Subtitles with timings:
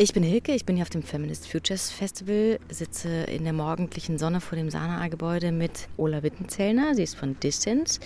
[0.00, 4.16] Ich bin Hilke, ich bin hier auf dem Feminist Futures Festival, sitze in der morgendlichen
[4.16, 6.94] Sonne vor dem Sanaa-Gebäude mit Ola Wittenzellner.
[6.94, 7.98] Sie ist von Distance,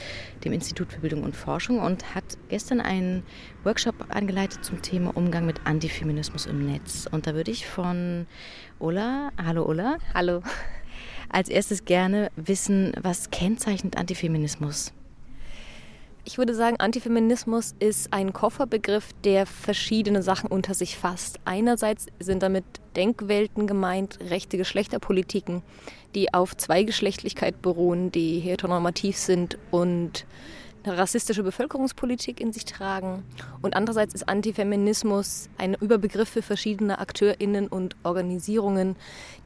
[0.42, 3.24] dem Institut für Bildung und Forschung, und hat gestern einen
[3.64, 7.06] Workshop angeleitet zum Thema Umgang mit Antifeminismus im Netz.
[7.12, 8.26] Und da würde ich von
[8.78, 9.98] Ola, hallo Ola.
[10.14, 10.40] Hallo.
[11.28, 14.94] Als erstes gerne wissen, was kennzeichnet Antifeminismus?
[16.24, 21.40] Ich würde sagen, Antifeminismus ist ein Kofferbegriff, der verschiedene Sachen unter sich fasst.
[21.44, 22.64] Einerseits sind damit
[22.94, 25.62] Denkwelten gemeint, rechte Geschlechterpolitiken,
[26.14, 30.24] die auf Zweigeschlechtlichkeit beruhen, die heteronormativ sind und
[30.84, 33.22] rassistische Bevölkerungspolitik in sich tragen.
[33.60, 38.96] Und andererseits ist Antifeminismus ein Überbegriff für verschiedene AkteurInnen und Organisierungen,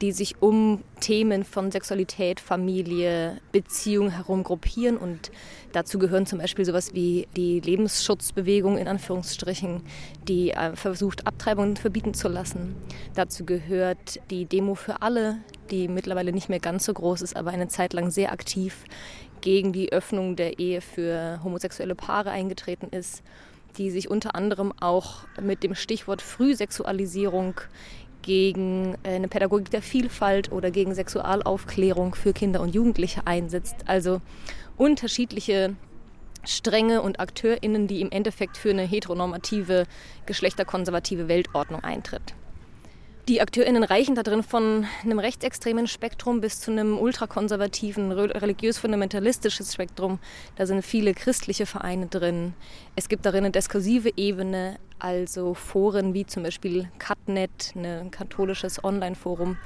[0.00, 4.96] die sich um Themen von Sexualität, Familie, Beziehung herum gruppieren.
[4.96, 5.30] Und
[5.72, 9.82] dazu gehören zum Beispiel sowas wie die Lebensschutzbewegung in Anführungsstrichen,
[10.28, 12.74] die äh, versucht, Abtreibungen verbieten zu lassen.
[13.14, 15.38] Dazu gehört die Demo für alle,
[15.70, 18.84] die mittlerweile nicht mehr ganz so groß ist, aber eine Zeit lang sehr aktiv
[19.40, 23.22] gegen die Öffnung der Ehe für homosexuelle Paare eingetreten ist,
[23.78, 27.60] die sich unter anderem auch mit dem Stichwort Frühsexualisierung
[28.22, 33.76] gegen eine Pädagogik der Vielfalt oder gegen Sexualaufklärung für Kinder und Jugendliche einsetzt.
[33.86, 34.20] Also
[34.76, 35.76] unterschiedliche
[36.44, 39.84] Stränge und AkteurInnen, die im Endeffekt für eine heteronormative,
[40.26, 42.34] geschlechterkonservative Weltordnung eintritt.
[43.28, 50.20] Die AkteurInnen reichen da drin von einem rechtsextremen Spektrum bis zu einem ultrakonservativen, religiös-fundamentalistisches Spektrum.
[50.54, 52.54] Da sind viele christliche Vereine drin.
[52.94, 59.56] Es gibt darin eine diskursive Ebene, also Foren wie zum Beispiel Catnet, ein katholisches Online-Forum,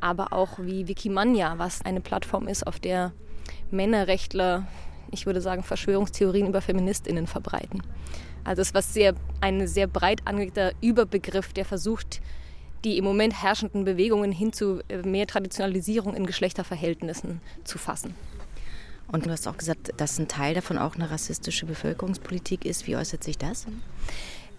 [0.00, 3.12] aber auch wie Wikimania, was eine Plattform ist, auf der
[3.70, 4.66] Männerrechtler,
[5.10, 7.82] ich würde sagen, Verschwörungstheorien über FeministInnen verbreiten.
[8.44, 12.22] Also es ist was sehr, ein sehr breit angelegter Überbegriff, der versucht,
[12.84, 18.14] die im Moment herrschenden Bewegungen hin zu äh, mehr Traditionalisierung in Geschlechterverhältnissen zu fassen.
[19.12, 22.86] Und du hast auch gesagt, dass ein Teil davon auch eine rassistische Bevölkerungspolitik ist.
[22.86, 23.66] Wie äußert sich das?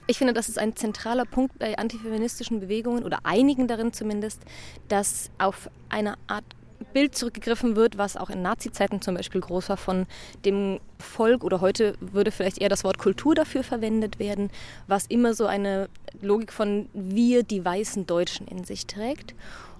[0.07, 4.41] Ich finde, das ist ein zentraler Punkt bei antifeministischen Bewegungen oder einigen darin zumindest,
[4.89, 6.43] dass auf eine Art
[6.93, 10.05] Bild zurückgegriffen wird, was auch in Nazi-Zeiten zum Beispiel groß war, von
[10.45, 14.49] dem Volk oder heute würde vielleicht eher das Wort Kultur dafür verwendet werden,
[14.87, 15.89] was immer so eine
[16.21, 19.33] Logik von wir, die weißen Deutschen in sich trägt.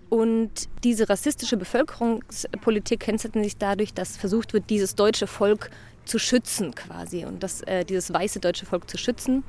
[0.09, 5.69] Und diese rassistische Bevölkerungspolitik kennzeichnet sich dadurch, dass versucht wird, dieses deutsche Volk
[6.05, 9.43] zu schützen quasi und das, äh, dieses weiße deutsche Volk zu schützen.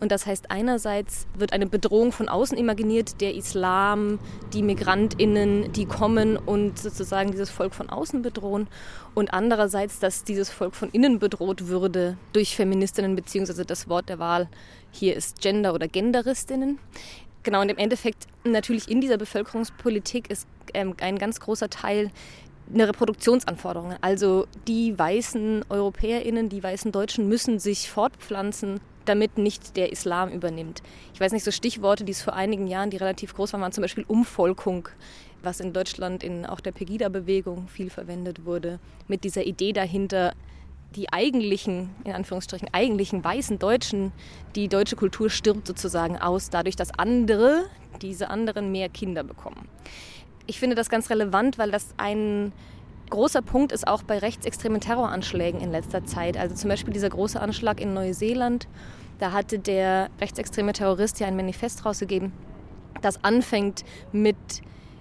[0.00, 4.18] Und das heißt, einerseits wird eine Bedrohung von außen imaginiert, der Islam,
[4.52, 8.66] die Migrantinnen, die kommen und sozusagen dieses Volk von außen bedrohen.
[9.14, 14.18] Und andererseits, dass dieses Volk von innen bedroht würde durch Feministinnen, beziehungsweise das Wort der
[14.18, 14.48] Wahl
[14.90, 16.78] hier ist Gender oder Genderistinnen.
[17.44, 22.10] Genau, und im Endeffekt natürlich in dieser Bevölkerungspolitik ist ähm, ein ganz großer Teil
[22.72, 23.94] eine Reproduktionsanforderung.
[24.00, 30.82] Also die weißen EuropäerInnen, die weißen Deutschen müssen sich fortpflanzen, damit nicht der Islam übernimmt.
[31.12, 33.72] Ich weiß nicht, so Stichworte, die es vor einigen Jahren, die relativ groß waren, waren
[33.72, 34.88] zum Beispiel Umvolkung,
[35.42, 38.78] was in Deutschland in auch der Pegida-Bewegung viel verwendet wurde,
[39.08, 40.34] mit dieser Idee dahinter,
[40.94, 44.12] die eigentlichen, in Anführungsstrichen, eigentlichen weißen Deutschen,
[44.54, 47.64] die deutsche Kultur stirbt sozusagen aus, dadurch, dass andere,
[48.02, 49.68] diese anderen mehr Kinder bekommen.
[50.46, 52.52] Ich finde das ganz relevant, weil das ein
[53.10, 56.36] großer Punkt ist auch bei rechtsextremen Terroranschlägen in letzter Zeit.
[56.36, 58.68] Also zum Beispiel dieser große Anschlag in Neuseeland.
[59.18, 62.32] Da hatte der rechtsextreme Terrorist ja ein Manifest rausgegeben,
[63.02, 64.36] das anfängt mit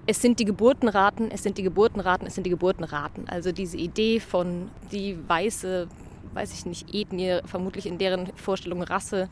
[0.08, 3.30] es sind die Geburtenraten, es sind die Geburtenraten, es sind die Geburtenraten.
[3.30, 5.88] Also diese Idee von die weiße,
[6.34, 9.30] weiß ich nicht, Ethnie, vermutlich in deren Vorstellung Rasse,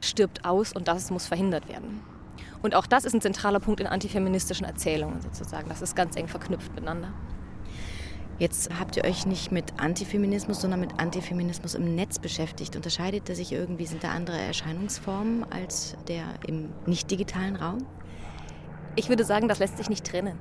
[0.00, 2.00] stirbt aus und das muss verhindert werden.
[2.62, 5.68] Und auch das ist ein zentraler Punkt in antifeministischen Erzählungen sozusagen.
[5.68, 7.12] Das ist ganz eng verknüpft miteinander.
[8.38, 12.74] Jetzt habt ihr euch nicht mit Antifeminismus, sondern mit Antifeminismus im Netz beschäftigt.
[12.76, 13.86] Unterscheidet er sich irgendwie?
[13.86, 17.78] Sind da andere Erscheinungsformen als der im nicht digitalen Raum?
[18.96, 20.38] Ich würde sagen, das lässt sich nicht trennen.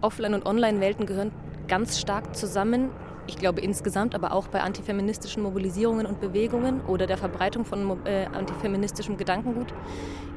[0.00, 1.32] Offline- und Online-Welten gehören
[1.66, 2.90] ganz stark zusammen
[3.26, 8.26] ich glaube insgesamt, aber auch bei antifeministischen Mobilisierungen und Bewegungen oder der Verbreitung von äh,
[8.26, 9.72] antifeministischem Gedankengut.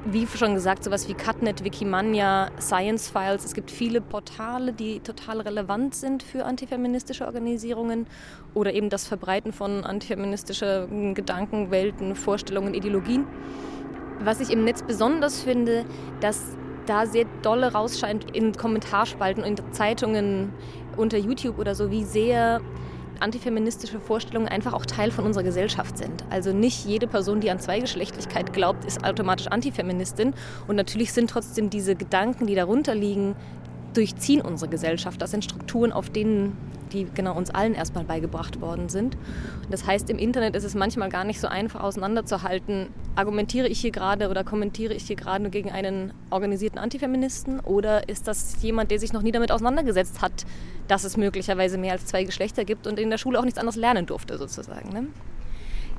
[0.05, 3.43] Wie schon gesagt, sowas wie Cutnet, Wikimania, Science Files.
[3.43, 8.07] Es gibt viele Portale, die total relevant sind für antifeministische Organisierungen
[8.53, 13.25] oder eben das Verbreiten von antifeministischen Gedankenwelten, Vorstellungen, Ideologien.
[14.19, 15.85] Was ich im Netz besonders finde,
[16.21, 16.41] dass
[16.85, 20.53] da sehr dolle rausscheint in Kommentarspalten, in Zeitungen,
[20.97, 22.61] unter YouTube oder so, wie sehr
[23.19, 26.23] antifeministische Vorstellungen einfach auch Teil von unserer Gesellschaft sind.
[26.29, 30.33] Also nicht jede Person, die an Zweigeschlechtlichkeit glaubt, ist automatisch Antifeministin.
[30.67, 33.35] Und natürlich sind trotzdem diese Gedanken, die darunter liegen,
[33.93, 35.21] durchziehen unsere Gesellschaft.
[35.21, 36.55] Das sind Strukturen, auf denen
[36.93, 39.17] die genau uns allen erstmal beigebracht worden sind.
[39.69, 43.91] Das heißt, im Internet ist es manchmal gar nicht so einfach auseinanderzuhalten, argumentiere ich hier
[43.91, 48.99] gerade oder kommentiere ich hier gerade gegen einen organisierten Antifeministen oder ist das jemand, der
[48.99, 50.45] sich noch nie damit auseinandergesetzt hat,
[50.87, 53.75] dass es möglicherweise mehr als zwei Geschlechter gibt und in der Schule auch nichts anderes
[53.75, 54.89] lernen durfte sozusagen.
[54.89, 55.07] Ne?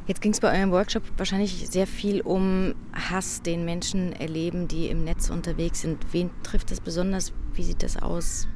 [0.08, 4.86] Jetzt ging es bei eurem Workshop wahrscheinlich sehr viel um Hass, den Menschen erleben, die
[4.88, 5.98] im Netz unterwegs sind.
[6.12, 7.34] Wen trifft das besonders?
[7.52, 8.48] Wie sieht das aus?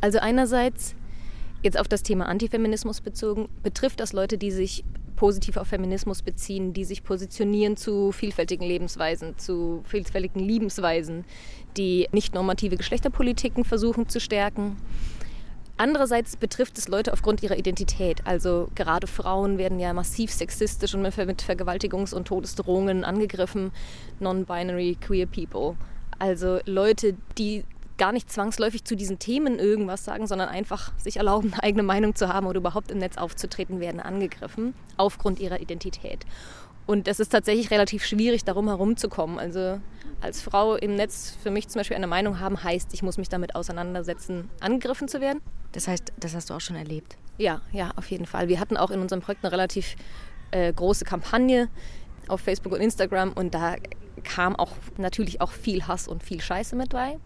[0.00, 0.96] Also einerseits
[1.62, 6.72] Jetzt auf das Thema Antifeminismus bezogen, betrifft das Leute, die sich positiv auf Feminismus beziehen,
[6.72, 11.24] die sich positionieren zu vielfältigen Lebensweisen, zu vielfältigen Liebensweisen,
[11.76, 14.76] die nicht normative Geschlechterpolitiken versuchen zu stärken.
[15.76, 18.26] Andererseits betrifft es Leute aufgrund ihrer Identität.
[18.26, 23.70] Also gerade Frauen werden ja massiv sexistisch und mit Vergewaltigungs- und Todesdrohungen angegriffen.
[24.18, 25.76] Non-binary queer people.
[26.18, 27.64] Also Leute, die
[28.02, 32.16] gar nicht zwangsläufig zu diesen Themen irgendwas sagen, sondern einfach sich erlauben, eine eigene Meinung
[32.16, 36.26] zu haben oder überhaupt im Netz aufzutreten, werden angegriffen aufgrund ihrer Identität.
[36.84, 39.38] Und es ist tatsächlich relativ schwierig, darum herumzukommen.
[39.38, 39.78] Also
[40.20, 43.28] als Frau im Netz für mich zum Beispiel eine Meinung haben, heißt, ich muss mich
[43.28, 45.40] damit auseinandersetzen, angegriffen zu werden.
[45.70, 47.16] Das heißt, das hast du auch schon erlebt?
[47.38, 48.48] Ja, ja, auf jeden Fall.
[48.48, 49.94] Wir hatten auch in unserem Projekt eine relativ
[50.50, 51.68] äh, große Kampagne
[52.26, 53.76] auf Facebook und Instagram und da
[54.24, 57.20] kam auch natürlich auch viel Hass und viel Scheiße mit bei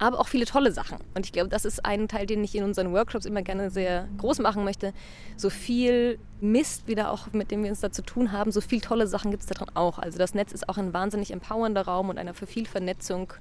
[0.00, 0.98] aber auch viele tolle Sachen.
[1.14, 4.08] Und ich glaube, das ist ein Teil, den ich in unseren Workshops immer gerne sehr
[4.18, 4.92] groß machen möchte.
[5.36, 8.80] So viel Mist wieder auch, mit dem wir uns da zu tun haben, so viele
[8.80, 9.98] tolle Sachen gibt es da drin auch.
[9.98, 13.32] Also das Netz ist auch ein wahnsinnig empowernder Raum und einer für viel Vernetzung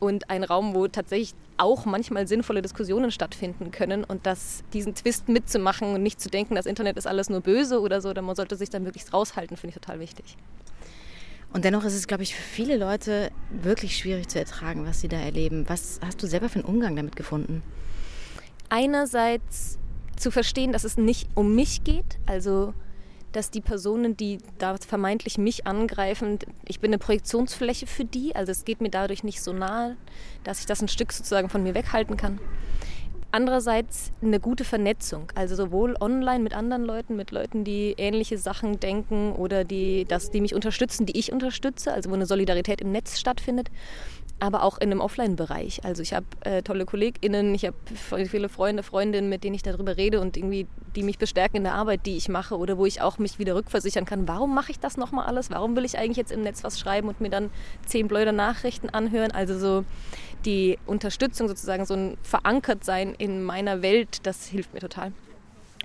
[0.00, 5.28] und ein Raum, wo tatsächlich auch manchmal sinnvolle Diskussionen stattfinden können und das, diesen Twist
[5.28, 8.34] mitzumachen und nicht zu denken, das Internet ist alles nur böse oder so, dann man
[8.34, 10.38] sollte sich da möglichst raushalten, finde ich total wichtig.
[11.52, 15.08] Und dennoch ist es, glaube ich, für viele Leute wirklich schwierig zu ertragen, was sie
[15.08, 15.68] da erleben.
[15.68, 17.62] Was hast du selber für einen Umgang damit gefunden?
[18.68, 19.78] Einerseits
[20.16, 22.72] zu verstehen, dass es nicht um mich geht, also
[23.32, 28.50] dass die Personen, die da vermeintlich mich angreifen, ich bin eine Projektionsfläche für die, also
[28.50, 29.96] es geht mir dadurch nicht so nahe,
[30.44, 32.40] dass ich das ein Stück sozusagen von mir weghalten kann.
[33.32, 38.80] Andererseits eine gute Vernetzung, also sowohl online mit anderen Leuten, mit Leuten, die ähnliche Sachen
[38.80, 42.90] denken oder die, das, die mich unterstützen, die ich unterstütze, also wo eine Solidarität im
[42.90, 43.70] Netz stattfindet,
[44.40, 45.84] aber auch in einem Offline-Bereich.
[45.84, 47.76] Also ich habe äh, tolle KollegInnen, ich habe
[48.26, 50.66] viele Freunde, Freundinnen, mit denen ich darüber rede und irgendwie,
[50.96, 53.54] die mich bestärken in der Arbeit, die ich mache oder wo ich auch mich wieder
[53.54, 54.26] rückversichern kann.
[54.26, 55.50] Warum mache ich das nochmal alles?
[55.50, 57.50] Warum will ich eigentlich jetzt im Netz was schreiben und mir dann
[57.86, 59.30] zehn blöde Nachrichten anhören?
[59.30, 59.84] Also so
[60.46, 65.12] die Unterstützung sozusagen, so ein verankert sein in meiner Welt, das hilft mir total.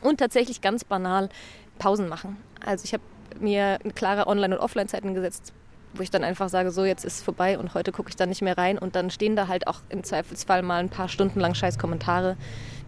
[0.01, 1.29] Und tatsächlich ganz banal
[1.77, 2.37] Pausen machen.
[2.65, 3.03] Also ich habe
[3.39, 5.53] mir klare Online- und Offline-Zeiten gesetzt
[5.97, 8.25] wo ich dann einfach sage, so jetzt ist es vorbei und heute gucke ich da
[8.25, 11.39] nicht mehr rein und dann stehen da halt auch im Zweifelsfall mal ein paar Stunden
[11.39, 12.37] lang scheiß Kommentare,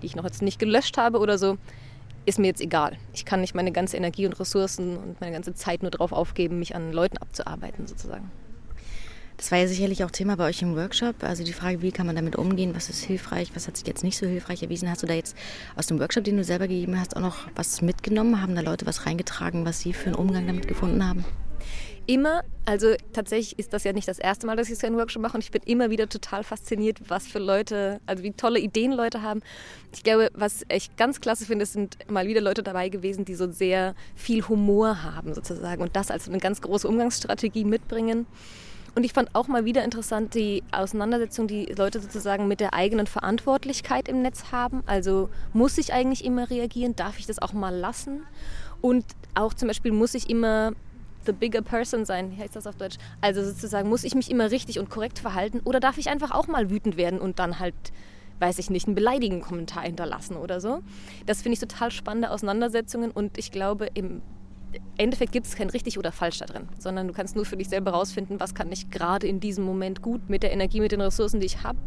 [0.01, 1.57] die ich noch jetzt nicht gelöscht habe oder so,
[2.25, 2.97] ist mir jetzt egal.
[3.13, 6.59] Ich kann nicht meine ganze Energie und Ressourcen und meine ganze Zeit nur darauf aufgeben,
[6.59, 8.29] mich an Leuten abzuarbeiten sozusagen.
[9.37, 11.23] Das war ja sicherlich auch Thema bei euch im Workshop.
[11.23, 14.03] Also die Frage, wie kann man damit umgehen, was ist hilfreich, was hat sich jetzt
[14.03, 14.89] nicht so hilfreich erwiesen.
[14.89, 15.37] Hast du da jetzt
[15.75, 18.41] aus dem Workshop, den du selber gegeben hast, auch noch was mitgenommen?
[18.41, 21.23] Haben da Leute was reingetragen, was sie für einen Umgang damit gefunden haben?
[22.05, 25.21] Immer, also tatsächlich ist das ja nicht das erste Mal, dass ich so einen Workshop
[25.21, 28.91] mache und ich bin immer wieder total fasziniert, was für Leute, also wie tolle Ideen
[28.91, 29.41] Leute haben.
[29.93, 33.51] Ich glaube, was ich ganz klasse finde, sind mal wieder Leute dabei gewesen, die so
[33.51, 38.25] sehr viel Humor haben sozusagen und das als eine ganz große Umgangsstrategie mitbringen.
[38.97, 43.05] Und ich fand auch mal wieder interessant die Auseinandersetzung, die Leute sozusagen mit der eigenen
[43.05, 44.81] Verantwortlichkeit im Netz haben.
[44.87, 46.95] Also muss ich eigentlich immer reagieren?
[46.95, 48.23] Darf ich das auch mal lassen?
[48.81, 49.05] Und
[49.35, 50.71] auch zum Beispiel muss ich immer
[51.25, 52.97] the bigger person sein, wie heißt das auf Deutsch?
[53.21, 56.47] Also sozusagen, muss ich mich immer richtig und korrekt verhalten oder darf ich einfach auch
[56.47, 57.75] mal wütend werden und dann halt,
[58.39, 60.79] weiß ich nicht, einen beleidigenden Kommentar hinterlassen oder so?
[61.25, 64.21] Das finde ich total spannende Auseinandersetzungen und ich glaube, im
[64.97, 67.69] Endeffekt gibt es kein richtig oder falsch da drin, sondern du kannst nur für dich
[67.69, 71.01] selber herausfinden, was kann ich gerade in diesem Moment gut mit der Energie, mit den
[71.01, 71.79] Ressourcen, die ich habe,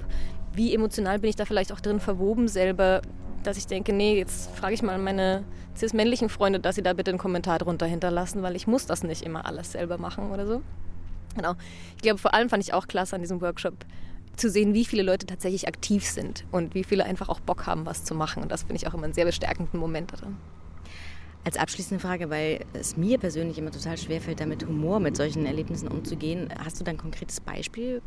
[0.54, 3.02] wie emotional bin ich da vielleicht auch drin verwoben selber,
[3.42, 5.44] dass ich denke, nee, jetzt frage ich mal meine
[5.76, 9.22] cis-männlichen Freunde, dass sie da bitte einen Kommentar drunter hinterlassen, weil ich muss das nicht
[9.22, 10.62] immer alles selber machen oder so.
[11.36, 11.54] Genau.
[11.96, 13.74] Ich glaube, vor allem fand ich auch klasse an diesem Workshop
[14.36, 17.86] zu sehen, wie viele Leute tatsächlich aktiv sind und wie viele einfach auch Bock haben,
[17.86, 18.42] was zu machen.
[18.42, 20.36] Und das finde ich auch immer einen sehr bestärkenden Moment darin.
[21.44, 25.88] Als abschließende Frage, weil es mir persönlich immer total schwerfällt, damit Humor mit solchen Erlebnissen
[25.88, 28.02] umzugehen, hast du da ein konkretes Beispiel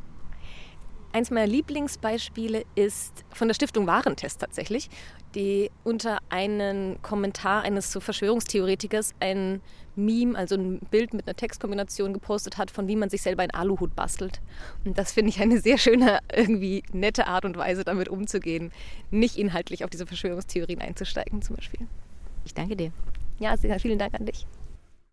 [1.13, 4.89] Eins meiner Lieblingsbeispiele ist von der Stiftung Warentest tatsächlich,
[5.35, 9.61] die unter einen Kommentar eines so Verschwörungstheoretikers ein
[9.95, 13.51] Meme, also ein Bild mit einer Textkombination gepostet hat, von wie man sich selber einen
[13.51, 14.41] Aluhut bastelt.
[14.85, 18.71] Und das finde ich eine sehr schöne, irgendwie nette Art und Weise, damit umzugehen,
[19.11, 21.81] nicht inhaltlich auf diese Verschwörungstheorien einzusteigen zum Beispiel.
[22.43, 22.91] Ich danke dir.
[23.37, 24.47] Ja, sehr, vielen Dank an dich.